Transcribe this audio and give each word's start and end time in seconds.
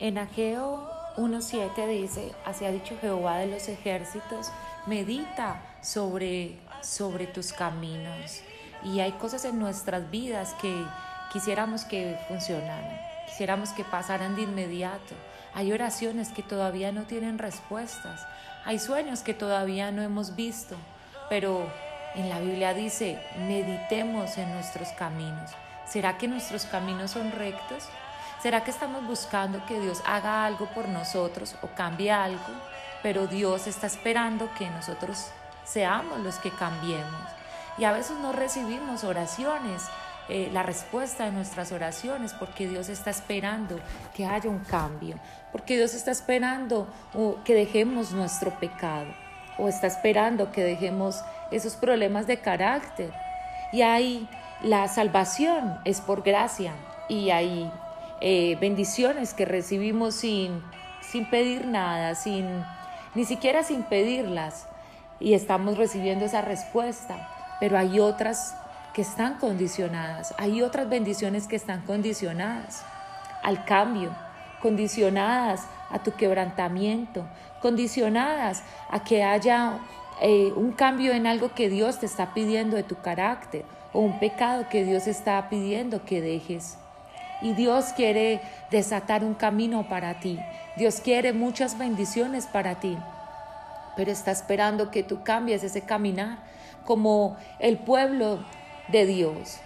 En 0.00 0.16
Ageo 0.16 0.90
1.7 1.18 1.86
dice, 1.86 2.32
así 2.46 2.64
ha 2.64 2.70
dicho 2.70 2.96
Jehová 3.02 3.36
de 3.36 3.48
los 3.48 3.68
ejércitos, 3.68 4.50
medita 4.86 5.60
sobre, 5.82 6.58
sobre 6.80 7.26
tus 7.26 7.52
caminos. 7.52 8.40
Y 8.82 9.00
hay 9.00 9.12
cosas 9.12 9.44
en 9.44 9.58
nuestras 9.58 10.10
vidas 10.10 10.54
que 10.54 10.86
quisiéramos 11.30 11.84
que 11.84 12.16
funcionaran, 12.28 12.98
quisiéramos 13.26 13.70
que 13.70 13.84
pasaran 13.84 14.36
de 14.36 14.42
inmediato. 14.42 15.14
Hay 15.52 15.70
oraciones 15.70 16.30
que 16.30 16.42
todavía 16.42 16.92
no 16.92 17.02
tienen 17.02 17.38
respuestas, 17.38 18.26
hay 18.64 18.78
sueños 18.78 19.20
que 19.20 19.34
todavía 19.34 19.90
no 19.90 20.00
hemos 20.00 20.34
visto, 20.34 20.76
pero 21.28 21.70
en 22.14 22.30
la 22.30 22.40
Biblia 22.40 22.72
dice, 22.72 23.20
meditemos 23.36 24.38
en 24.38 24.50
nuestros 24.54 24.88
caminos. 24.92 25.50
¿Será 25.86 26.16
que 26.16 26.26
nuestros 26.26 26.64
caminos 26.64 27.10
son 27.10 27.32
rectos? 27.32 27.84
¿Será 28.42 28.64
que 28.64 28.70
estamos 28.70 29.06
buscando 29.06 29.66
que 29.66 29.78
Dios 29.78 30.02
haga 30.06 30.46
algo 30.46 30.64
por 30.74 30.88
nosotros 30.88 31.56
o 31.60 31.66
cambie 31.68 32.10
algo? 32.10 32.40
Pero 33.02 33.26
Dios 33.26 33.66
está 33.66 33.86
esperando 33.86 34.48
que 34.54 34.70
nosotros 34.70 35.26
seamos 35.64 36.20
los 36.20 36.36
que 36.36 36.50
cambiemos. 36.50 37.20
Y 37.76 37.84
a 37.84 37.92
veces 37.92 38.16
no 38.16 38.32
recibimos 38.32 39.04
oraciones, 39.04 39.82
eh, 40.30 40.48
la 40.54 40.62
respuesta 40.62 41.26
de 41.26 41.32
nuestras 41.32 41.70
oraciones, 41.70 42.32
porque 42.32 42.66
Dios 42.66 42.88
está 42.88 43.10
esperando 43.10 43.78
que 44.14 44.24
haya 44.24 44.48
un 44.48 44.60
cambio, 44.60 45.16
porque 45.52 45.76
Dios 45.76 45.92
está 45.92 46.10
esperando 46.10 46.88
que 47.44 47.52
dejemos 47.54 48.12
nuestro 48.12 48.58
pecado, 48.58 49.12
o 49.58 49.68
está 49.68 49.86
esperando 49.86 50.50
que 50.50 50.64
dejemos 50.64 51.22
esos 51.50 51.76
problemas 51.76 52.26
de 52.26 52.38
carácter. 52.38 53.12
Y 53.70 53.82
ahí 53.82 54.26
la 54.62 54.88
salvación 54.88 55.78
es 55.84 56.00
por 56.00 56.22
gracia, 56.22 56.72
y 57.08 57.30
hay 57.30 57.70
eh, 58.20 58.56
bendiciones 58.60 59.34
que 59.34 59.44
recibimos 59.44 60.14
sin, 60.14 60.62
sin 61.00 61.28
pedir 61.30 61.66
nada, 61.66 62.14
sin, 62.14 62.46
ni 63.14 63.24
siquiera 63.24 63.62
sin 63.62 63.82
pedirlas, 63.82 64.66
y 65.18 65.34
estamos 65.34 65.76
recibiendo 65.76 66.24
esa 66.24 66.40
respuesta. 66.42 67.28
Pero 67.60 67.78
hay 67.78 68.00
otras 68.00 68.54
que 68.94 69.02
están 69.02 69.34
condicionadas, 69.34 70.34
hay 70.38 70.62
otras 70.62 70.88
bendiciones 70.88 71.46
que 71.46 71.56
están 71.56 71.82
condicionadas 71.82 72.84
al 73.42 73.64
cambio, 73.64 74.10
condicionadas 74.60 75.66
a 75.90 75.98
tu 76.00 76.12
quebrantamiento, 76.12 77.26
condicionadas 77.60 78.62
a 78.90 79.04
que 79.04 79.22
haya 79.22 79.78
eh, 80.20 80.52
un 80.56 80.72
cambio 80.72 81.12
en 81.12 81.26
algo 81.26 81.54
que 81.54 81.68
Dios 81.68 81.98
te 81.98 82.06
está 82.06 82.34
pidiendo 82.34 82.76
de 82.76 82.82
tu 82.82 82.96
carácter 82.96 83.64
o 83.92 84.00
un 84.00 84.18
pecado 84.18 84.68
que 84.68 84.84
Dios 84.84 85.06
está 85.06 85.48
pidiendo 85.48 86.04
que 86.04 86.20
dejes. 86.20 86.79
Y 87.42 87.54
Dios 87.54 87.86
quiere 87.94 88.40
desatar 88.70 89.24
un 89.24 89.34
camino 89.34 89.88
para 89.88 90.20
ti. 90.20 90.38
Dios 90.76 91.00
quiere 91.00 91.32
muchas 91.32 91.78
bendiciones 91.78 92.46
para 92.46 92.80
ti. 92.80 92.96
Pero 93.96 94.10
está 94.10 94.30
esperando 94.30 94.90
que 94.90 95.02
tú 95.02 95.22
cambies 95.22 95.64
ese 95.64 95.82
caminar 95.82 96.38
como 96.84 97.36
el 97.58 97.78
pueblo 97.78 98.44
de 98.88 99.06
Dios. 99.06 99.58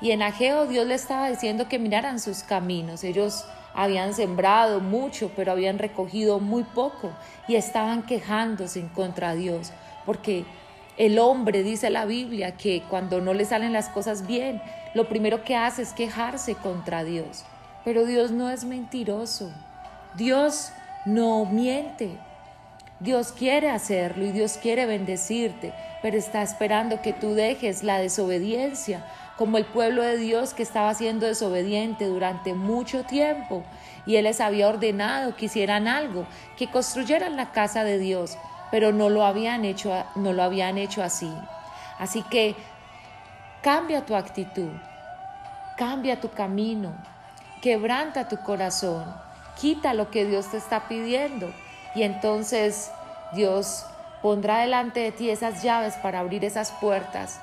Y 0.00 0.10
en 0.10 0.22
Ageo 0.22 0.66
Dios 0.66 0.86
le 0.86 0.94
estaba 0.94 1.30
diciendo 1.30 1.68
que 1.68 1.78
miraran 1.78 2.18
sus 2.18 2.42
caminos. 2.42 3.04
Ellos 3.04 3.44
habían 3.74 4.14
sembrado 4.14 4.80
mucho, 4.80 5.30
pero 5.36 5.52
habían 5.52 5.78
recogido 5.78 6.40
muy 6.40 6.64
poco 6.64 7.10
y 7.48 7.54
estaban 7.54 8.02
quejándose 8.02 8.80
en 8.80 8.88
contra 8.88 9.34
de 9.34 9.40
Dios, 9.40 9.72
porque 10.04 10.44
el 10.96 11.18
hombre, 11.18 11.62
dice 11.62 11.90
la 11.90 12.04
Biblia, 12.04 12.56
que 12.56 12.82
cuando 12.88 13.20
no 13.20 13.34
le 13.34 13.44
salen 13.44 13.72
las 13.72 13.88
cosas 13.88 14.26
bien, 14.26 14.60
lo 14.94 15.08
primero 15.08 15.42
que 15.44 15.56
hace 15.56 15.82
es 15.82 15.92
quejarse 15.92 16.54
contra 16.54 17.04
Dios. 17.04 17.44
Pero 17.84 18.04
Dios 18.04 18.30
no 18.30 18.50
es 18.50 18.64
mentiroso. 18.64 19.50
Dios 20.14 20.70
no 21.06 21.44
miente. 21.46 22.18
Dios 23.00 23.32
quiere 23.32 23.68
hacerlo 23.68 24.24
y 24.24 24.30
Dios 24.30 24.58
quiere 24.62 24.86
bendecirte, 24.86 25.74
pero 26.02 26.16
está 26.16 26.42
esperando 26.42 27.02
que 27.02 27.12
tú 27.12 27.34
dejes 27.34 27.82
la 27.82 27.98
desobediencia, 27.98 29.04
como 29.36 29.58
el 29.58 29.64
pueblo 29.64 30.02
de 30.02 30.18
Dios 30.18 30.54
que 30.54 30.62
estaba 30.62 30.94
siendo 30.94 31.26
desobediente 31.26 32.06
durante 32.06 32.54
mucho 32.54 33.02
tiempo 33.02 33.64
y 34.06 34.16
Él 34.16 34.24
les 34.24 34.40
había 34.40 34.68
ordenado 34.68 35.34
que 35.34 35.46
hicieran 35.46 35.88
algo, 35.88 36.26
que 36.56 36.70
construyeran 36.70 37.36
la 37.36 37.50
casa 37.50 37.82
de 37.82 37.98
Dios, 37.98 38.36
pero 38.72 38.90
no 38.90 39.10
lo 39.10 39.24
habían 39.24 39.66
hecho, 39.66 39.92
no 40.16 40.32
lo 40.32 40.42
habían 40.42 40.78
hecho 40.78 41.04
así. 41.04 41.30
Así 41.98 42.22
que 42.22 42.56
cambia 43.62 44.06
tu 44.06 44.16
actitud, 44.16 44.70
cambia 45.76 46.20
tu 46.20 46.30
camino, 46.30 46.94
quebranta 47.60 48.28
tu 48.28 48.38
corazón, 48.38 49.04
quita 49.60 49.92
lo 49.92 50.10
que 50.10 50.24
Dios 50.24 50.50
te 50.50 50.56
está 50.56 50.88
pidiendo 50.88 51.52
y 51.94 52.02
entonces 52.02 52.90
Dios 53.34 53.84
pondrá 54.22 54.60
delante 54.60 55.00
de 55.00 55.12
ti 55.12 55.28
esas 55.28 55.62
llaves 55.62 55.94
para 55.96 56.20
abrir 56.20 56.42
esas 56.42 56.72
puertas. 56.72 57.40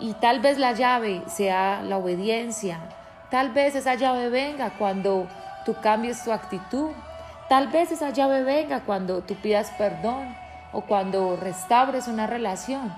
Y 0.00 0.14
tal 0.14 0.40
vez 0.40 0.58
la 0.58 0.72
llave 0.72 1.22
sea 1.28 1.80
la 1.82 1.96
obediencia, 1.96 2.80
tal 3.30 3.50
vez 3.52 3.76
esa 3.76 3.94
llave 3.94 4.30
venga 4.30 4.70
cuando 4.78 5.28
tú 5.64 5.76
cambies 5.80 6.24
tu 6.24 6.32
actitud, 6.32 6.90
Tal 7.48 7.68
vez 7.68 7.90
esa 7.90 8.10
llave 8.10 8.42
venga 8.42 8.80
cuando 8.80 9.22
tú 9.22 9.34
pidas 9.34 9.70
perdón 9.78 10.36
o 10.72 10.82
cuando 10.82 11.36
restaures 11.36 12.06
una 12.06 12.26
relación. 12.26 12.92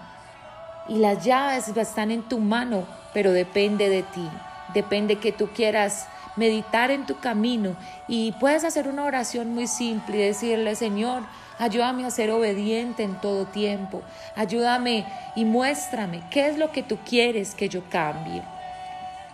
Y 0.88 0.99
las 0.99 1.25
llaves 1.25 1.69
están 1.69 2.11
en 2.11 2.22
tu 2.22 2.41
mano, 2.41 2.84
pero 3.15 3.33
depende 3.33 3.88
de 3.88 4.03
ti. 4.03 4.28
Depende 4.75 5.16
que 5.16 5.31
tú 5.31 5.50
quieras 5.55 6.09
meditar 6.34 6.91
en 6.91 7.06
tu 7.06 7.19
camino 7.19 7.77
y 8.09 8.33
puedes 8.33 8.65
hacer 8.65 8.88
una 8.88 9.05
oración 9.05 9.55
muy 9.55 9.69
simple 9.69 10.16
y 10.16 10.22
decirle, 10.22 10.75
Señor, 10.75 11.22
ayúdame 11.59 12.05
a 12.05 12.11
ser 12.11 12.32
obediente 12.32 13.05
en 13.05 13.21
todo 13.21 13.47
tiempo. 13.47 14.03
Ayúdame 14.34 15.06
y 15.37 15.44
muéstrame 15.44 16.22
qué 16.31 16.49
es 16.49 16.59
lo 16.59 16.72
que 16.72 16.82
tú 16.82 16.99
quieres 17.09 17.55
que 17.55 17.69
yo 17.69 17.82
cambie. 17.88 18.43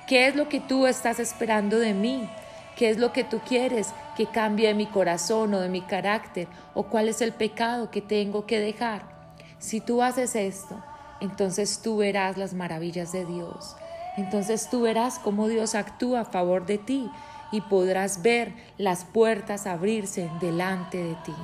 ¿Qué 0.07 0.27
es 0.27 0.37
lo 0.37 0.49
que 0.49 0.61
tú 0.61 0.87
estás 0.87 1.19
esperando 1.21 1.79
de 1.79 1.95
mí? 1.95 2.29
¿Qué 2.77 2.91
es 2.91 2.99
lo 2.99 3.13
que 3.13 3.25
tú 3.25 3.41
quieres 3.41 3.95
que 4.17 4.27
cambie 4.27 4.69
de 4.69 4.75
mi 4.75 4.87
corazón 4.87 5.55
o 5.55 5.61
de 5.61 5.69
mi 5.69 5.83
carácter? 5.83 6.49
¿O 6.75 6.85
cuál 6.85 7.09
es 7.09 7.21
el 7.21 7.33
pecado 7.33 7.91
que 7.91 8.01
tengo 8.01 8.47
que 8.47 8.59
dejar? 8.59 9.03
Si 9.59 9.81
tú 9.81 10.03
haces 10.03 10.35
esto, 10.35 10.83
entonces 11.21 11.81
tú 11.83 11.99
verás 11.99 12.37
las 12.37 12.55
maravillas 12.55 13.13
de 13.13 13.25
Dios. 13.25 13.77
Entonces 14.17 14.69
tú 14.71 14.83
verás 14.83 15.19
cómo 15.19 15.49
Dios 15.49 15.75
actúa 15.75 16.21
a 16.21 16.25
favor 16.25 16.67
de 16.67 16.79
ti 16.79 17.11
y 17.53 17.61
podrás 17.61 18.23
ver 18.23 18.55
las 18.79 19.05
puertas 19.05 19.67
abrirse 19.67 20.31
delante 20.41 20.99
de 20.99 21.15
ti. 21.17 21.35